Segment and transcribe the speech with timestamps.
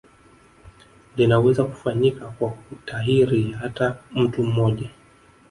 [1.17, 4.89] Linaweza kufanyika kwa kutahiri hata mtu mmoja